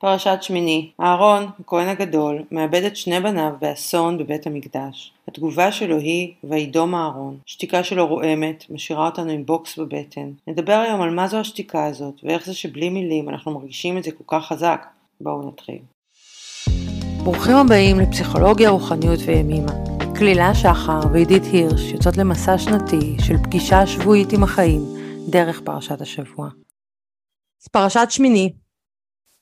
פרשת 0.00 0.38
שמיני 0.40 0.90
אהרון, 1.00 1.46
הכהן 1.60 1.88
הגדול, 1.88 2.42
מאבד 2.50 2.82
את 2.82 2.96
שני 2.96 3.20
בניו 3.20 3.52
באסון 3.60 4.18
בבית 4.18 4.46
המקדש. 4.46 5.12
התגובה 5.28 5.72
שלו 5.72 5.98
היא 5.98 6.32
"וידום 6.44 6.94
אהרון". 6.94 7.38
שתיקה 7.46 7.84
שלו 7.84 8.06
רועמת, 8.06 8.64
משאירה 8.70 9.06
אותנו 9.06 9.30
עם 9.30 9.46
בוקס 9.46 9.78
בבטן. 9.78 10.30
נדבר 10.46 10.72
היום 10.72 11.00
על 11.00 11.10
מה 11.10 11.28
זו 11.28 11.36
השתיקה 11.36 11.84
הזאת, 11.86 12.14
ואיך 12.22 12.46
זה 12.46 12.54
שבלי 12.54 12.88
מילים 12.88 13.28
אנחנו 13.28 13.54
מרגישים 13.54 13.98
את 13.98 14.04
זה 14.04 14.10
כל 14.10 14.24
כך 14.26 14.46
חזק. 14.46 14.86
בואו 15.20 15.48
נתחיל. 15.48 15.78
ברוכים 17.24 17.56
הבאים 17.56 18.00
לפסיכולוגיה, 18.00 18.70
רוחניות 18.70 19.20
וימימה. 19.26 19.72
כלילה 20.18 20.54
שחר 20.54 21.00
ועידית 21.12 21.42
הירש 21.52 21.92
יוצאות 21.92 22.16
למסע 22.16 22.58
שנתי 22.58 23.16
של 23.26 23.36
פגישה 23.42 23.86
שבועית 23.86 24.32
עם 24.32 24.42
החיים 24.42 24.80
דרך 25.28 25.60
פרשת 25.64 26.00
השבוע. 26.00 26.48
פרשת 27.72 28.06
שמיני 28.10 28.52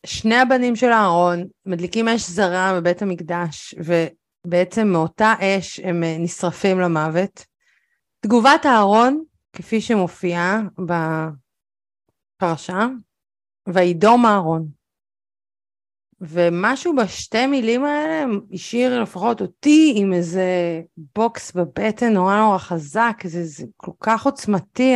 שני 0.06 0.36
הבנים 0.36 0.76
של 0.76 0.86
אהרון 0.86 1.44
מדליקים 1.66 2.08
אש 2.08 2.30
זרה 2.30 2.72
בבית 2.80 3.02
המקדש, 3.02 3.74
ובעצם 3.78 4.88
מאותה 4.88 5.34
אש 5.40 5.80
הם 5.80 6.04
אה, 6.04 6.16
נשרפים 6.18 6.80
למוות. 6.80 7.46
תגובת 8.20 8.66
אהרון, 8.66 9.24
כפי 9.52 9.80
שמופיעה 9.80 10.60
בפרשה, 12.38 12.86
וידום 13.68 14.26
אהרון. 14.26 14.68
ומשהו 16.20 16.96
בשתי 16.96 17.46
מילים 17.46 17.84
האלה 17.84 18.24
השאיר 18.52 19.02
לפחות 19.02 19.40
אותי 19.40 19.92
עם 19.96 20.12
איזה 20.12 20.80
בוקס 21.14 21.52
בבטן 21.52 22.12
נורא 22.12 22.36
נורא 22.36 22.58
חזק, 22.58 23.16
זה, 23.24 23.44
זה 23.44 23.66
כל 23.76 23.92
כך 24.00 24.26
עוצמתי, 24.26 24.94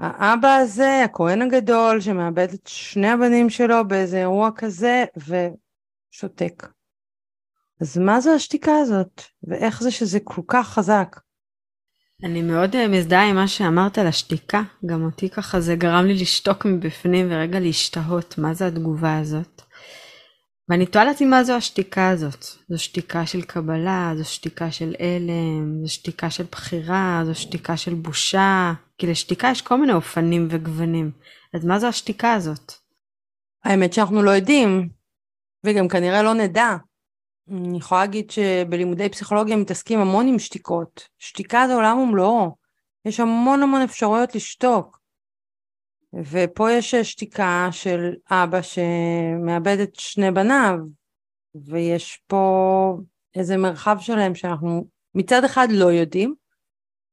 האבא 0.00 0.56
הזה, 0.56 1.02
הכהן 1.04 1.42
הגדול, 1.42 2.00
שמאבד 2.00 2.48
את 2.54 2.66
שני 2.66 3.08
הבנים 3.08 3.50
שלו 3.50 3.88
באיזה 3.88 4.18
אירוע 4.18 4.50
כזה, 4.56 5.04
ושותק. 5.16 6.66
אז 7.80 7.98
מה 7.98 8.20
זו 8.20 8.34
השתיקה 8.34 8.76
הזאת? 8.76 9.22
ואיך 9.42 9.82
זה 9.82 9.90
שזה 9.90 10.18
כל 10.24 10.42
כך 10.48 10.68
חזק? 10.68 11.16
אני 12.24 12.42
מאוד 12.42 12.76
אה, 12.76 12.88
מזדהה 12.88 13.28
עם 13.28 13.36
מה 13.36 13.48
שאמרת 13.48 13.98
על 13.98 14.06
השתיקה. 14.06 14.62
גם 14.86 15.04
אותי 15.04 15.30
ככה 15.30 15.60
זה 15.60 15.76
גרם 15.76 16.06
לי 16.06 16.14
לשתוק 16.14 16.64
מבפנים 16.64 17.26
ורגע 17.30 17.60
להשתהות 17.60 18.38
מה 18.38 18.54
זה 18.54 18.66
התגובה 18.66 19.18
הזאת. 19.18 19.62
ואני 20.68 20.86
תוהה 20.86 21.04
לעצמי 21.04 21.26
מה 21.26 21.44
זו 21.44 21.52
השתיקה 21.52 22.08
הזאת. 22.08 22.44
זו 22.68 22.78
שתיקה 22.78 23.26
של 23.26 23.42
קבלה, 23.42 24.12
זו 24.16 24.24
שתיקה 24.24 24.70
של 24.70 24.94
הלם, 24.98 25.84
זו 25.84 25.92
שתיקה 25.92 26.30
של 26.30 26.44
בחירה, 26.52 27.22
זו 27.26 27.34
שתיקה 27.34 27.76
של 27.76 27.94
בושה. 27.94 28.72
כי 29.00 29.06
לשתיקה 29.06 29.48
יש 29.52 29.62
כל 29.62 29.80
מיני 29.80 29.92
אופנים 29.92 30.48
וגוונים. 30.50 31.10
אז 31.54 31.64
מה 31.64 31.78
זו 31.78 31.86
השתיקה 31.86 32.32
הזאת? 32.32 32.72
האמת 33.64 33.92
שאנחנו 33.92 34.22
לא 34.22 34.30
יודעים, 34.30 34.88
וגם 35.66 35.88
כנראה 35.88 36.22
לא 36.22 36.34
נדע. 36.34 36.76
אני 37.50 37.78
יכולה 37.78 38.00
להגיד 38.00 38.30
שבלימודי 38.30 39.08
פסיכולוגיה 39.08 39.56
מתעסקים 39.56 40.00
המון 40.00 40.26
עם 40.26 40.38
שתיקות. 40.38 41.08
שתיקה 41.18 41.64
זה 41.66 41.74
עולם 41.74 41.98
ומלואו. 41.98 42.56
יש 43.04 43.20
המון 43.20 43.62
המון 43.62 43.80
אפשרויות 43.82 44.34
לשתוק. 44.34 45.00
ופה 46.14 46.70
יש 46.70 46.94
שתיקה 46.94 47.68
של 47.70 48.12
אבא 48.30 48.60
שמאבד 48.62 49.78
את 49.82 49.94
שני 49.94 50.30
בניו, 50.30 50.76
ויש 51.54 52.22
פה 52.26 52.96
איזה 53.34 53.56
מרחב 53.56 53.96
שלם 54.00 54.34
שאנחנו 54.34 54.86
מצד 55.14 55.44
אחד 55.44 55.68
לא 55.70 55.92
יודעים 55.92 56.34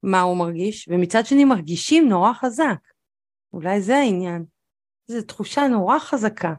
מה 0.03 0.21
הוא 0.21 0.37
מרגיש, 0.37 0.87
ומצד 0.91 1.25
שני 1.25 1.45
מרגישים 1.45 2.09
נורא 2.09 2.33
חזק. 2.33 2.77
אולי 3.53 3.81
זה 3.81 3.97
העניין. 3.97 4.45
זו 5.07 5.21
תחושה 5.21 5.67
נורא 5.67 5.99
חזקה. 5.99 6.53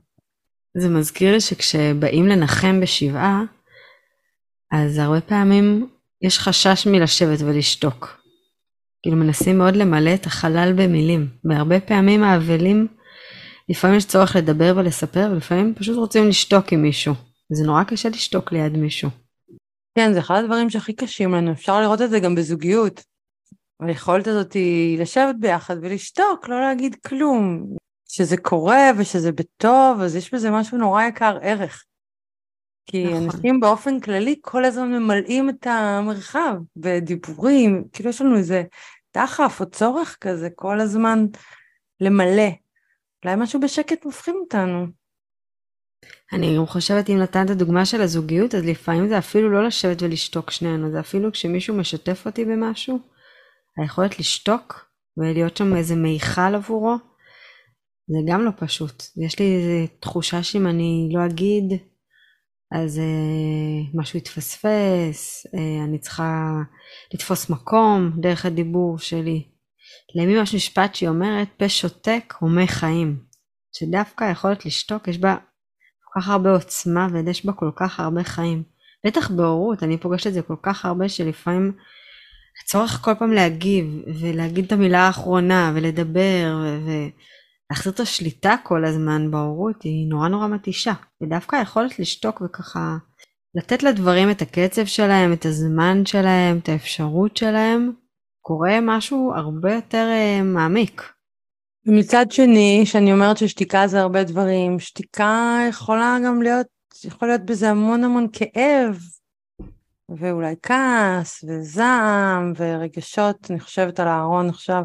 זה 0.77 0.89
מזכיר 0.89 1.33
לי 1.33 1.41
שכשבאים 1.41 2.27
לנחם 2.27 2.80
בשבעה, 2.80 3.42
אז 4.72 4.98
הרבה 4.98 5.20
פעמים 5.20 5.89
יש 6.22 6.39
חשש 6.39 6.86
מלשבת 6.86 7.39
ולשתוק. 7.41 8.18
כאילו 9.02 9.17
מנסים 9.17 9.58
מאוד 9.58 9.77
למלא 9.77 10.14
את 10.14 10.27
החלל 10.27 10.73
במילים. 10.77 11.29
והרבה 11.45 11.80
פעמים 11.80 12.23
האבלים, 12.23 12.86
לפעמים 13.68 13.96
יש 13.96 14.05
צורך 14.05 14.36
לדבר 14.36 14.74
ולספר, 14.77 15.29
ולפעמים 15.33 15.74
פשוט 15.74 15.96
רוצים 15.96 16.29
לשתוק 16.29 16.73
עם 16.73 16.83
מישהו. 16.83 17.14
זה 17.52 17.67
נורא 17.67 17.84
קשה 17.84 18.08
לשתוק 18.08 18.52
ליד 18.52 18.77
מישהו. 18.77 19.11
כן, 19.95 20.13
זה 20.13 20.18
אחד 20.18 20.40
הדברים 20.45 20.70
שהכי 20.70 20.92
קשים 20.92 21.34
לנו, 21.34 21.52
אפשר 21.52 21.80
לראות 21.80 22.02
את 22.02 22.11
זה 22.11 22.20
גם 22.20 22.34
בזוגיות. 22.34 23.05
היכולת 23.80 24.27
הזאת 24.27 24.52
היא 24.52 24.98
לשבת 24.98 25.34
ביחד 25.40 25.77
ולשתוק, 25.80 26.48
לא 26.48 26.61
להגיד 26.61 26.96
כלום. 27.06 27.66
שזה 28.08 28.36
קורה 28.36 28.90
ושזה 28.98 29.33
בטוב, 29.33 30.00
אז 30.00 30.16
יש 30.16 30.34
בזה 30.34 30.50
משהו 30.50 30.78
נורא 30.78 31.02
יקר 31.02 31.39
ערך. 31.42 31.84
כי 32.86 33.05
נכון. 33.05 33.24
אנשים 33.24 33.61
באופן 33.61 34.00
כללי 34.00 34.36
כל 34.40 34.64
הזמן 34.64 34.92
ממלאים 34.92 35.50
את 35.50 35.66
המרחב 35.66 36.55
בדיבורים, 36.77 37.84
כאילו 37.92 38.11
יש 38.11 38.20
לנו 38.20 38.36
איזה 38.36 38.62
דחף 39.16 39.61
או 39.61 39.70
צורך 39.70 40.16
כזה 40.20 40.48
כל 40.55 40.80
הזמן 40.80 41.27
למלא. 42.00 42.48
אולי 43.24 43.36
משהו 43.36 43.60
בשקט 43.60 44.06
מפחיד 44.06 44.34
אותנו. 44.34 44.86
אני 46.33 46.56
גם 46.56 46.66
חושבת 46.66 47.10
אם 47.10 47.18
נתנת 47.18 47.50
דוגמה 47.50 47.86
של 47.86 48.00
הזוגיות, 48.00 48.55
אז 48.55 48.64
לפעמים 48.64 49.08
זה 49.08 49.18
אפילו 49.18 49.50
לא 49.50 49.66
לשבת 49.66 50.02
ולשתוק 50.02 50.50
שנינו, 50.50 50.90
זה 50.90 51.00
אפילו 51.00 51.33
כשמישהו 51.33 51.74
משתף 51.74 52.27
אותי 52.27 52.45
במשהו, 52.45 52.98
היכולת 53.83 54.18
לשתוק 54.18 54.90
ולהיות 55.16 55.56
שם 55.56 55.77
איזה 55.77 55.96
מיכל 55.96 56.55
עבורו, 56.55 56.96
זה 58.08 58.18
גם 58.33 58.44
לא 58.44 58.50
פשוט. 58.56 59.02
יש 59.27 59.39
לי 59.39 59.56
איזו 59.56 59.92
תחושה 60.00 60.42
שאם 60.42 60.66
אני 60.66 61.08
לא 61.12 61.27
אגיד, 61.27 61.72
אז 62.72 62.98
אה, 62.98 63.90
משהו 63.94 64.18
יתפספס, 64.18 65.46
אה, 65.55 65.84
אני 65.84 65.98
צריכה 65.98 66.52
לתפוס 67.14 67.50
מקום 67.50 68.12
דרך 68.20 68.46
הדיבור 68.46 68.98
שלי. 68.98 69.48
לימים 70.14 70.42
יש 70.42 70.55
משפט 70.55 70.95
שהיא 70.95 71.08
אומרת, 71.08 71.48
פה 71.56 71.68
שותק 71.68 72.34
הומה 72.40 72.66
חיים. 72.66 73.18
שדווקא 73.72 74.24
היכולת 74.24 74.66
לשתוק 74.66 75.08
יש 75.08 75.18
בה 75.18 75.36
כל 76.05 76.20
כך 76.20 76.28
הרבה 76.28 76.50
עוצמה 76.50 77.08
ויש 77.12 77.46
בה 77.46 77.52
כל 77.52 77.70
כך 77.77 78.00
הרבה 78.00 78.24
חיים. 78.24 78.62
בטח 79.06 79.30
בהורות, 79.30 79.83
אני 79.83 79.98
פוגשת 79.98 80.27
את 80.27 80.34
זה 80.34 80.42
כל 80.42 80.56
כך 80.62 80.84
הרבה 80.84 81.08
שלפעמים 81.08 81.72
הצורך 82.64 83.01
כל 83.02 83.14
פעם 83.19 83.33
להגיב 83.33 83.86
ולהגיד 84.20 84.64
את 84.64 84.73
המילה 84.73 85.01
האחרונה 85.01 85.73
ולדבר 85.74 86.57
ולהחזיר 86.85 87.92
את 87.92 88.01
השליטה 88.01 88.57
כל 88.63 88.85
הזמן 88.85 89.30
בהורות 89.30 89.83
היא 89.83 90.08
נורא 90.08 90.29
נורא 90.29 90.46
מתישה 90.46 90.92
ודווקא 91.23 91.57
היכולת 91.57 91.98
לשתוק 91.98 92.41
וככה 92.41 92.96
לתת 93.55 93.83
לדברים 93.83 94.30
את 94.30 94.42
הקצב 94.42 94.85
שלהם 94.85 95.33
את 95.33 95.46
הזמן 95.46 96.07
שלהם 96.07 96.58
את 96.58 96.69
האפשרות 96.69 97.36
שלהם 97.36 97.92
קורה 98.41 98.79
משהו 98.83 99.33
הרבה 99.36 99.75
יותר 99.75 100.07
uh, 100.08 100.42
מעמיק. 100.42 101.02
ומצד 101.86 102.27
שני 102.30 102.83
שאני 102.85 103.13
אומרת 103.13 103.36
ששתיקה 103.36 103.86
זה 103.86 104.01
הרבה 104.01 104.25
דברים 104.25 104.79
שתיקה 104.79 105.58
יכולה 105.69 106.19
גם 106.27 106.42
להיות 106.42 106.67
יכול 107.05 107.29
להיות 107.29 107.45
בזה 107.45 107.70
המון 107.70 108.05
המון 108.05 108.27
כאב 108.33 108.98
ואולי 110.08 110.55
כעס 110.63 111.45
וזעם 111.45 112.52
ורגשות, 112.57 113.51
אני 113.51 113.61
חושבת 113.61 114.01
על 114.01 114.08
אהרון 114.08 114.48
עכשיו, 114.48 114.83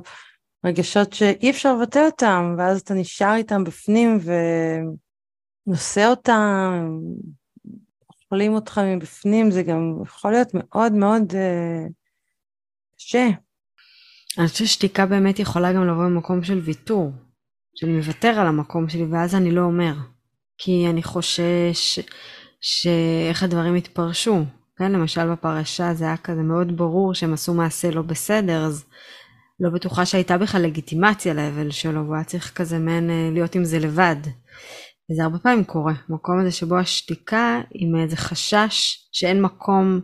רגשות 0.65 1.13
שאי 1.13 1.49
אפשר 1.49 1.75
לבטא 1.75 1.99
אותם, 2.05 2.55
ואז 2.57 2.81
אתה 2.81 2.93
נשאר 2.93 3.35
איתם 3.35 3.63
בפנים 3.63 4.19
ונושא 5.67 6.07
אותם, 6.07 6.89
אוכלים 8.09 8.53
אותך 8.53 8.81
מבפנים, 8.85 9.51
זה 9.51 9.63
גם 9.63 9.95
יכול 10.03 10.31
להיות 10.31 10.47
מאוד 10.53 10.93
מאוד 10.93 11.31
uh, 11.31 11.91
קשה. 12.97 13.27
אני 14.37 14.47
חושבת 14.47 14.67
ששתיקה 14.67 15.05
באמת 15.05 15.39
יכולה 15.39 15.73
גם 15.73 15.87
לבוא 15.87 16.03
ממקום 16.03 16.43
של 16.43 16.57
ויתור, 16.57 17.11
שאני 17.75 17.91
מוותר 17.91 18.39
על 18.39 18.47
המקום 18.47 18.89
שלי 18.89 19.05
ואז 19.05 19.35
אני 19.35 19.51
לא 19.51 19.61
אומר, 19.61 19.93
כי 20.57 20.87
אני 20.89 21.03
חושש 21.03 21.99
שאיך 22.61 23.43
הדברים 23.43 23.75
יתפרשו. 23.75 24.43
כן, 24.83 24.91
למשל 24.91 25.31
בפרשה 25.31 25.93
זה 25.93 26.05
היה 26.05 26.17
כזה 26.17 26.41
מאוד 26.41 26.77
ברור 26.77 27.13
שהם 27.13 27.33
עשו 27.33 27.53
מעשה 27.53 27.91
לא 27.91 28.01
בסדר, 28.01 28.65
אז 28.65 28.85
לא 29.59 29.69
בטוחה 29.69 30.05
שהייתה 30.05 30.37
בכלל 30.37 30.61
לגיטימציה 30.61 31.33
לאבל 31.33 31.71
שלו, 31.71 32.03
והוא 32.03 32.15
היה 32.15 32.23
צריך 32.23 32.51
כזה 32.55 32.79
מעין 32.79 33.09
אה, 33.09 33.29
להיות 33.33 33.55
עם 33.55 33.63
זה 33.63 33.79
לבד. 33.79 34.15
וזה 35.11 35.23
הרבה 35.23 35.39
פעמים 35.39 35.63
קורה, 35.63 35.93
מקום 36.09 36.39
הזה 36.39 36.51
שבו 36.51 36.77
השתיקה 36.77 37.61
היא 37.73 37.91
מאיזה 37.93 38.17
חשש 38.17 38.97
שאין 39.11 39.41
מקום 39.41 40.01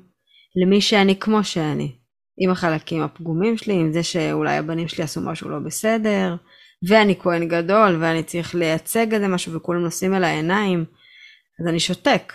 למי 0.56 0.82
שאני 0.82 1.20
כמו 1.20 1.44
שאני. 1.44 1.96
עם 2.38 2.52
החלקים 2.52 3.02
הפגומים 3.02 3.58
שלי, 3.58 3.74
עם 3.74 3.94
זה 3.94 4.04
שאולי 4.04 4.58
הבנים 4.58 4.88
שלי 4.88 5.04
עשו 5.04 5.22
משהו 5.22 5.50
לא 5.50 5.60
בסדר, 5.60 6.36
ואני 6.88 7.16
כהן 7.20 7.48
גדול, 7.48 7.98
ואני 8.02 8.24
צריך 8.24 8.56
לייצג 8.56 9.14
איזה 9.14 9.28
משהו, 9.28 9.54
וכולם 9.54 9.82
נושאים 9.82 10.14
אל 10.14 10.24
העיניים, 10.24 10.86
אז 11.62 11.68
אני 11.68 11.80
שותק. 11.80 12.34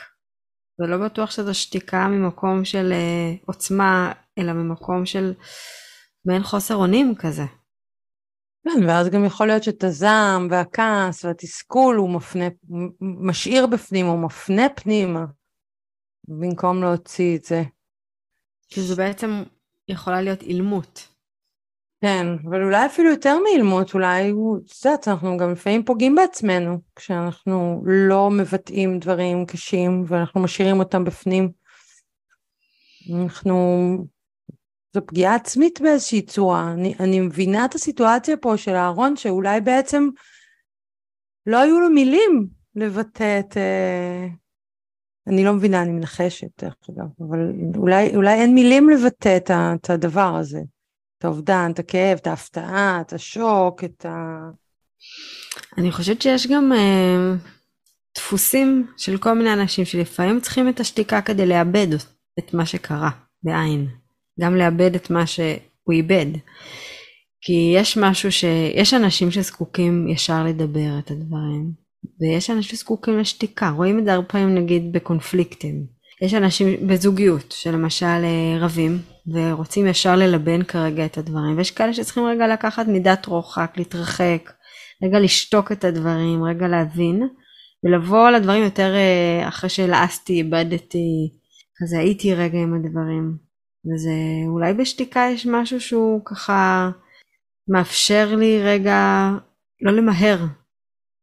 ולא 0.78 1.06
בטוח 1.06 1.30
שזו 1.30 1.54
שתיקה 1.54 2.08
ממקום 2.08 2.64
של 2.64 2.92
uh, 2.92 3.44
עוצמה, 3.46 4.12
אלא 4.38 4.52
ממקום 4.52 5.06
של 5.06 5.34
מעין 6.24 6.42
חוסר 6.42 6.76
אונים 6.76 7.14
כזה. 7.18 7.44
כן, 8.64 8.88
ואז 8.88 9.08
גם 9.08 9.24
יכול 9.24 9.46
להיות 9.46 9.62
שאת 9.62 9.84
הזעם 9.84 10.48
והכעס 10.50 11.24
והתסכול 11.24 11.96
הוא 11.96 12.16
מפנה, 12.16 12.44
משאיר 13.00 13.66
בפנים, 13.66 14.06
הוא 14.06 14.24
מפנה 14.24 14.68
פנימה, 14.68 15.24
במקום 16.28 16.82
להוציא 16.82 17.36
את 17.36 17.44
זה. 17.44 17.62
שזה 18.68 18.96
בעצם 18.96 19.42
יכולה 19.88 20.22
להיות 20.22 20.42
אילמות. 20.42 21.13
כן, 22.04 22.26
אבל 22.48 22.62
אולי 22.62 22.86
אפילו 22.86 23.10
יותר 23.10 23.38
מאילמות, 23.44 23.94
אולי, 23.94 24.30
את 24.30 24.84
יודעת, 24.84 25.08
אנחנו 25.08 25.36
גם 25.36 25.52
לפעמים 25.52 25.84
פוגעים 25.84 26.14
בעצמנו, 26.14 26.78
כשאנחנו 26.96 27.82
לא 27.86 28.30
מבטאים 28.30 28.98
דברים 28.98 29.46
קשים 29.46 30.04
ואנחנו 30.06 30.40
משאירים 30.40 30.78
אותם 30.78 31.04
בפנים. 31.04 31.50
אנחנו 33.14 33.54
זו 34.94 35.06
פגיעה 35.06 35.34
עצמית 35.34 35.80
באיזושהי 35.80 36.22
צורה. 36.22 36.72
אני, 36.72 36.94
אני 37.00 37.20
מבינה 37.20 37.64
את 37.64 37.74
הסיטואציה 37.74 38.36
פה 38.36 38.56
של 38.56 38.74
אהרון, 38.74 39.16
שאולי 39.16 39.60
בעצם 39.60 40.08
לא 41.46 41.60
היו 41.60 41.80
לו 41.80 41.90
מילים 41.90 42.46
לבטא 42.76 43.40
את... 43.40 43.56
אה, 43.56 44.26
אני 45.26 45.44
לא 45.44 45.52
מבינה, 45.52 45.82
אני 45.82 45.92
מנחשת, 45.92 46.64
דרך 46.64 46.76
אגב, 46.90 47.06
אבל 47.20 47.52
אולי, 47.76 48.16
אולי 48.16 48.34
אין 48.34 48.54
מילים 48.54 48.90
לבטא 48.90 49.36
את, 49.36 49.50
את 49.50 49.90
הדבר 49.90 50.36
הזה. 50.40 50.60
האובדן, 51.24 51.70
את 51.74 51.78
הכאב, 51.78 52.18
את 52.22 52.26
ההפתעה, 52.26 53.00
את 53.00 53.12
השוק, 53.12 53.84
את 53.84 54.06
ה... 54.06 54.38
אני 55.78 55.92
חושבת 55.92 56.22
שיש 56.22 56.46
גם 56.46 56.72
אה, 56.72 57.34
דפוסים 58.16 58.86
של 58.96 59.18
כל 59.18 59.32
מיני 59.32 59.52
אנשים 59.52 59.84
שלפעמים 59.84 60.40
צריכים 60.40 60.68
את 60.68 60.80
השתיקה 60.80 61.20
כדי 61.20 61.46
לאבד 61.46 61.86
את 62.38 62.54
מה 62.54 62.66
שקרה, 62.66 63.10
בעין. 63.42 63.88
גם 64.40 64.56
לאבד 64.56 64.94
את 64.94 65.10
מה 65.10 65.26
שהוא 65.26 65.92
איבד. 65.92 66.26
כי 67.40 67.72
יש 67.74 67.96
משהו 67.96 68.32
ש... 68.32 68.44
יש 68.74 68.94
אנשים 68.94 69.30
שזקוקים 69.30 70.08
ישר 70.08 70.44
לדבר 70.44 70.98
את 70.98 71.10
הדברים, 71.10 71.72
ויש 72.20 72.50
אנשים 72.50 72.76
שזקוקים 72.76 73.18
לשתיקה. 73.18 73.70
רואים 73.70 73.98
את 73.98 74.04
זה 74.04 74.12
הרבה 74.12 74.28
פעמים 74.28 74.54
נגיד 74.54 74.92
בקונפליקטים. 74.92 75.86
יש 76.22 76.34
אנשים 76.34 76.86
בזוגיות, 76.86 77.52
שלמשל 77.52 78.06
אה, 78.06 78.58
רבים, 78.60 78.98
ורוצים 79.32 79.86
ישר 79.86 80.16
ללבן 80.16 80.62
כרגע 80.62 81.06
את 81.06 81.18
הדברים, 81.18 81.56
ויש 81.56 81.70
כאלה 81.70 81.94
שצריכים 81.94 82.24
רגע 82.26 82.46
לקחת 82.46 82.86
מידת 82.86 83.26
רוחק, 83.26 83.72
להתרחק, 83.76 84.52
רגע 85.04 85.18
לשתוק 85.18 85.72
את 85.72 85.84
הדברים, 85.84 86.44
רגע 86.44 86.68
להבין, 86.68 87.28
ולבוא 87.84 88.28
על 88.28 88.34
הדברים 88.34 88.64
יותר 88.64 88.94
אה, 88.94 89.48
אחרי 89.48 89.70
שלעסתי, 89.70 90.32
איבדתי, 90.32 91.30
כזה 91.76 91.98
הייתי 91.98 92.34
רגע 92.34 92.58
עם 92.58 92.74
הדברים. 92.74 93.36
וזה 93.86 94.12
אולי 94.46 94.74
בשתיקה 94.74 95.26
יש 95.32 95.46
משהו 95.46 95.80
שהוא 95.80 96.24
ככה 96.24 96.90
מאפשר 97.68 98.36
לי 98.36 98.62
רגע 98.62 99.30
לא 99.82 99.92
למהר 99.92 100.38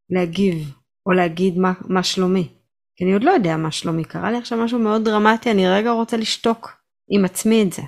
להגיב 0.10 0.74
או 1.06 1.12
להגיד 1.12 1.58
מה, 1.58 1.74
מה 1.88 2.04
שלומי. 2.04 2.48
כי 2.96 3.04
אני 3.04 3.14
עוד 3.14 3.24
לא 3.24 3.32
יודע 3.32 3.58
מה 3.58 3.72
שלומי, 3.72 4.04
קרה 4.04 4.32
לי 4.32 4.38
עכשיו 4.38 4.58
משהו 4.58 4.80
מאוד 4.80 5.06
דרמטי, 5.06 5.52
אני 5.52 5.70
רגע 5.70 5.92
רוצה 5.92 6.18
לשתוק 6.18 6.81
עם 7.12 7.26
עצמי 7.26 7.64
את 7.64 7.74
זה. 7.74 7.82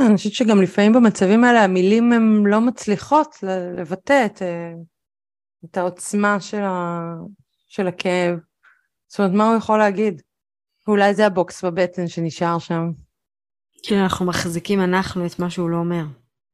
אני 0.00 0.16
חושבת 0.16 0.32
שגם 0.32 0.62
לפעמים 0.62 0.92
במצבים 0.92 1.44
האלה 1.44 1.64
המילים 1.64 2.12
הן 2.12 2.42
לא 2.46 2.60
מצליחות 2.60 3.36
לבטא 3.78 4.26
את, 4.26 4.42
אה, 4.42 4.72
את 5.64 5.76
העוצמה 5.76 6.40
של, 6.40 6.62
ה, 6.62 7.00
של 7.68 7.86
הכאב. 7.86 8.38
זאת 9.08 9.18
אומרת, 9.18 9.34
מה 9.34 9.48
הוא 9.48 9.56
יכול 9.56 9.78
להגיד? 9.78 10.22
אולי 10.88 11.14
זה 11.14 11.26
הבוקס 11.26 11.64
בבטן 11.64 12.08
שנשאר 12.08 12.58
שם. 12.58 12.90
כאילו 13.82 14.00
אנחנו 14.00 14.26
מחזיקים 14.26 14.80
אנחנו 14.80 15.26
את 15.26 15.38
מה 15.38 15.50
שהוא 15.50 15.70
לא 15.70 15.76
אומר. 15.76 16.04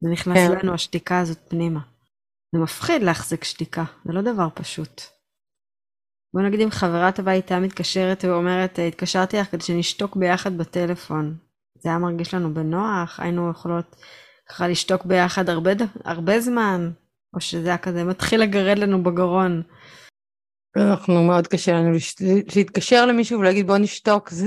זה 0.00 0.10
נכנס 0.10 0.36
כן. 0.36 0.58
לנו 0.62 0.74
השתיקה 0.74 1.20
הזאת 1.20 1.38
פנימה. 1.48 1.80
זה 2.52 2.58
מפחיד 2.58 3.02
להחזיק 3.02 3.44
שתיקה, 3.44 3.84
זה 4.04 4.12
לא 4.12 4.22
דבר 4.22 4.48
פשוט. 4.54 5.02
בוא 6.34 6.42
נגיד 6.42 6.60
אם 6.60 6.70
חברה 6.70 7.12
טובה 7.12 7.30
הייתה 7.30 7.60
מתקשרת 7.60 8.24
ואומרת, 8.24 8.78
התקשרתי 8.88 9.36
לך 9.36 9.50
כדי 9.50 9.62
שנשתוק 9.62 10.16
ביחד 10.16 10.58
בטלפון. 10.58 11.47
זה 11.80 11.88
היה 11.88 11.98
מרגיש 11.98 12.34
לנו 12.34 12.54
בנוח, 12.54 13.20
היינו 13.20 13.50
יכולות 13.50 13.96
ככה 14.48 14.68
לשתוק 14.68 15.04
ביחד 15.04 15.48
הרבה, 15.48 15.70
הרבה 16.04 16.40
זמן, 16.40 16.90
או 17.34 17.40
שזה 17.40 17.68
היה 17.68 17.78
כזה 17.78 18.04
מתחיל 18.04 18.40
לגרד 18.40 18.78
לנו 18.78 19.02
בגרון. 19.02 19.62
אנחנו 20.76 21.22
מאוד 21.24 21.46
קשה 21.46 21.72
לנו 21.72 21.96
להתקשר 22.56 23.06
למישהו 23.06 23.40
ולהגיד 23.40 23.66
בוא 23.66 23.78
נשתוק, 23.78 24.30
זו 24.30 24.46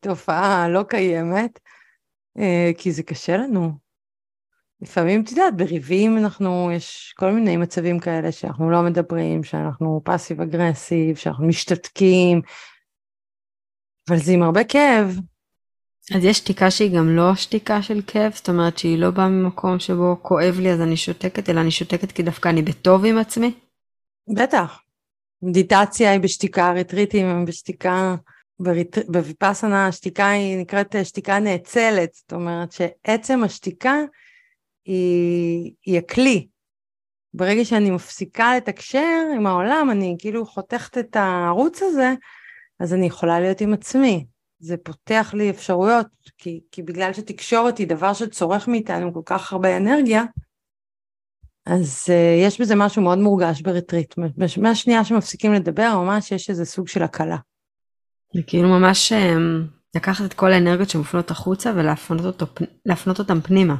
תופעה 0.00 0.68
לא 0.68 0.82
קיימת. 0.82 1.58
אה, 2.38 2.70
כי 2.78 2.92
זה 2.92 3.02
קשה 3.02 3.36
לנו. 3.36 3.72
לפעמים, 4.80 5.22
את 5.22 5.30
יודעת, 5.30 5.56
בריבים 5.56 6.18
אנחנו, 6.18 6.70
יש 6.72 7.14
כל 7.16 7.30
מיני 7.30 7.56
מצבים 7.56 8.00
כאלה 8.00 8.32
שאנחנו 8.32 8.70
לא 8.70 8.82
מדברים, 8.82 9.44
שאנחנו 9.44 10.00
פאסיב 10.04 10.40
אגרסיב, 10.40 11.16
שאנחנו 11.16 11.46
משתתקים, 11.46 12.40
אבל 14.08 14.18
זה 14.18 14.32
עם 14.32 14.42
הרבה 14.42 14.64
כאב. 14.64 15.18
אז 16.14 16.24
יש 16.24 16.38
שתיקה 16.38 16.70
שהיא 16.70 16.96
גם 16.96 17.16
לא 17.16 17.34
שתיקה 17.34 17.82
של 17.82 18.00
כאב, 18.06 18.32
זאת 18.34 18.48
אומרת 18.48 18.78
שהיא 18.78 18.98
לא 18.98 19.10
באה 19.10 19.28
ממקום 19.28 19.78
שבו 19.78 20.16
כואב 20.22 20.58
לי 20.58 20.72
אז 20.72 20.80
אני 20.80 20.96
שותקת, 20.96 21.50
אלא 21.50 21.60
אני 21.60 21.70
שותקת 21.70 22.12
כי 22.12 22.22
דווקא 22.22 22.48
אני 22.48 22.62
בטוב 22.62 23.04
עם 23.04 23.18
עצמי? 23.18 23.54
בטח. 24.34 24.80
מדיטציה 25.42 26.10
היא 26.10 26.20
בשתיקה, 26.20 26.72
רטריטים 26.72 27.26
הם 27.26 27.44
בשתיקה. 27.44 28.14
בוויפאסנה 29.08 29.86
השתיקה 29.86 30.30
היא 30.30 30.58
נקראת 30.58 30.94
שתיקה 31.04 31.38
נאצלת, 31.38 32.14
זאת 32.14 32.32
אומרת 32.32 32.72
שעצם 32.72 33.44
השתיקה 33.44 33.94
היא, 34.84 35.72
היא 35.86 35.98
הכלי. 35.98 36.48
ברגע 37.34 37.64
שאני 37.64 37.90
מפסיקה 37.90 38.56
לתקשר 38.56 39.22
עם 39.36 39.46
העולם, 39.46 39.88
אני 39.90 40.16
כאילו 40.18 40.46
חותכת 40.46 40.98
את 40.98 41.16
הערוץ 41.16 41.82
הזה, 41.82 42.14
אז 42.80 42.94
אני 42.94 43.06
יכולה 43.06 43.40
להיות 43.40 43.60
עם 43.60 43.72
עצמי. 43.72 44.26
זה 44.58 44.76
פותח 44.76 45.30
לי 45.34 45.50
אפשרויות, 45.50 46.06
כי, 46.38 46.60
כי 46.72 46.82
בגלל 46.82 47.12
שתקשורת 47.12 47.78
היא 47.78 47.86
דבר 47.86 48.12
שצורך 48.12 48.68
מאיתנו 48.68 49.14
כל 49.14 49.22
כך 49.24 49.52
הרבה 49.52 49.76
אנרגיה, 49.76 50.24
אז 51.66 52.04
uh, 52.06 52.46
יש 52.46 52.60
בזה 52.60 52.74
משהו 52.74 53.02
מאוד 53.02 53.18
מורגש 53.18 53.60
ברטריט. 53.60 54.14
מהשנייה 54.56 55.04
שמפסיקים 55.04 55.52
לדבר, 55.52 55.98
ממש 55.98 56.32
יש 56.32 56.50
איזה 56.50 56.64
סוג 56.64 56.88
של 56.88 57.02
הקלה. 57.02 57.36
זה 58.34 58.42
כאילו 58.46 58.68
ממש 58.68 59.12
אמ, 59.12 59.66
לקחת 59.96 60.24
את 60.24 60.34
כל 60.34 60.52
האנרגיות 60.52 60.90
שמופנות 60.90 61.30
החוצה 61.30 61.72
ולהפנות 61.76 62.24
אותו, 62.24 62.46
אותן 63.18 63.40
פנימה. 63.40 63.76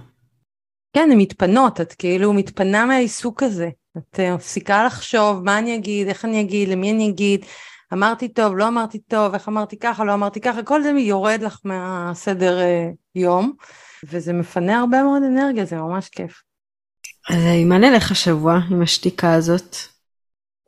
כן, 0.92 1.08
הן 1.12 1.18
מתפנות, 1.18 1.80
את 1.80 1.92
כאילו 1.92 2.32
מתפנה 2.32 2.86
מהעיסוק 2.86 3.42
הזה. 3.42 3.68
את 3.98 4.20
אה, 4.20 4.34
מפסיקה 4.34 4.84
לחשוב 4.84 5.44
מה 5.44 5.58
אני 5.58 5.74
אגיד, 5.74 6.08
איך 6.08 6.24
אני 6.24 6.40
אגיד, 6.40 6.68
למי 6.68 6.92
אני 6.92 7.08
אגיד, 7.08 7.44
אמרתי 7.92 8.28
טוב, 8.28 8.56
לא 8.56 8.68
אמרתי 8.68 8.98
טוב, 8.98 9.34
איך 9.34 9.48
אמרתי 9.48 9.78
ככה, 9.78 10.04
לא 10.04 10.14
אמרתי 10.14 10.40
ככה, 10.40 10.62
כל 10.62 10.82
זה 10.82 10.88
יורד 10.90 11.40
לך 11.42 11.60
מהסדר 11.64 12.60
אה, 12.60 12.88
יום, 13.14 13.52
וזה 14.04 14.32
מפנה 14.32 14.80
הרבה 14.80 15.02
מאוד 15.02 15.22
אנרגיה, 15.22 15.64
זה 15.64 15.76
ממש 15.76 16.08
כיף. 16.08 16.42
אז 17.30 17.36
מה 17.66 17.78
נלך 17.78 18.10
השבוע 18.10 18.58
עם 18.70 18.82
השתיקה 18.82 19.34
הזאת? 19.34 19.76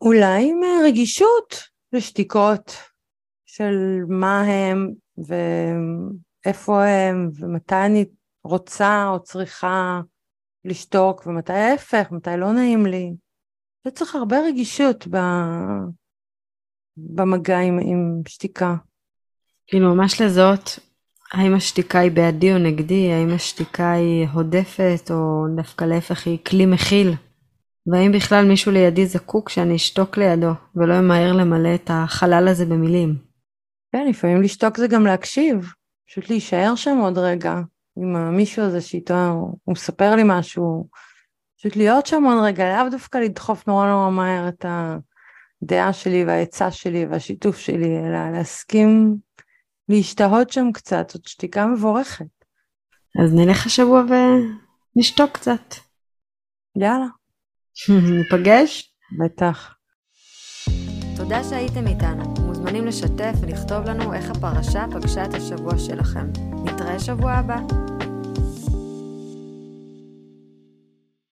אולי 0.00 0.50
עם 0.50 0.64
אה, 0.64 0.86
רגישות 0.88 1.62
לשתיקות, 1.92 2.76
של 3.46 3.74
מה 4.08 4.42
הם 4.42 4.90
ואיפה 5.26 6.84
הם 6.84 7.30
ומתי 7.34 7.74
אני 7.74 8.04
רוצה 8.44 9.08
או 9.08 9.22
צריכה 9.22 10.00
לשתוק 10.64 11.26
ומתי 11.26 11.52
ההפך, 11.52 12.08
מתי 12.10 12.30
לא 12.38 12.52
נעים 12.52 12.86
לי. 12.86 13.12
וצריך 13.86 14.14
הרבה 14.14 14.36
רגישות 14.40 15.06
ב... 15.06 15.16
במגע 17.14 17.58
עם, 17.58 17.78
עם 17.82 18.22
שתיקה. 18.28 18.74
כאילו 19.66 19.94
ממש 19.94 20.20
לזהות 20.20 20.78
האם 21.32 21.54
השתיקה 21.54 21.98
היא 21.98 22.10
בעדי 22.10 22.52
או 22.52 22.58
נגדי, 22.58 23.12
האם 23.12 23.34
השתיקה 23.34 23.92
היא 23.92 24.28
הודפת 24.32 25.10
או 25.10 25.44
דווקא 25.56 25.84
להפך 25.84 26.26
היא 26.26 26.38
כלי 26.46 26.66
מכיל. 26.66 27.14
והאם 27.86 28.12
בכלל 28.12 28.44
מישהו 28.44 28.72
לידי 28.72 29.06
זקוק 29.06 29.48
שאני 29.48 29.76
אשתוק 29.76 30.16
לידו 30.16 30.52
ולא 30.76 30.98
אמהר 30.98 31.32
למלא 31.32 31.74
את 31.74 31.90
החלל 31.92 32.48
הזה 32.48 32.66
במילים. 32.66 33.16
כן, 33.92 34.06
לפעמים 34.08 34.42
לשתוק 34.42 34.76
זה 34.76 34.86
גם 34.86 35.06
להקשיב, 35.06 35.72
פשוט 36.08 36.30
להישאר 36.30 36.74
שם 36.74 36.98
עוד 37.02 37.18
רגע 37.18 37.60
עם 37.96 38.16
המישהו 38.16 38.64
הזה 38.64 38.80
שאיתו 38.80 39.14
הוא 39.64 39.72
מספר 39.72 40.14
לי 40.14 40.22
משהו, 40.24 40.88
פשוט 41.58 41.76
להיות 41.76 42.06
שם 42.06 42.24
עוד 42.24 42.44
רגע, 42.44 42.76
לאו 42.76 42.90
דווקא 42.90 43.18
לדחוף 43.18 43.66
נורא 43.66 43.86
נורא 43.86 44.10
מהר 44.10 44.48
את 44.48 44.64
הדעה 45.62 45.92
שלי 45.92 46.24
והעצה 46.24 46.70
שלי 46.70 47.06
והשיתוף 47.06 47.58
שלי, 47.58 47.98
אלא 47.98 48.30
להסכים 48.30 49.16
להשתהות 49.88 50.50
שם 50.50 50.72
קצת, 50.72 51.10
זאת 51.10 51.28
שתיקה 51.28 51.66
מבורכת. 51.66 52.26
אז 53.24 53.34
נלך 53.34 53.66
השבוע 53.66 54.02
ונשתוק 54.96 55.30
קצת. 55.30 55.74
יאללה. 56.76 57.06
ניפגש? 58.18 58.94
בטח. 59.18 59.74
תודה 61.16 61.44
שהייתם 61.44 61.86
איתנו. 61.86 62.34
מוזמנים 62.46 62.86
לשתף 62.86 63.32
ולכתוב 63.40 63.84
לנו 63.84 64.14
איך 64.14 64.30
הפרשה 64.30 64.84
פגשה 64.92 65.24
את 65.24 65.34
השבוע 65.34 65.78
שלכם. 65.78 66.26
נתראה 66.64 66.98
שבוע 66.98 67.32
הבא. 67.32 67.89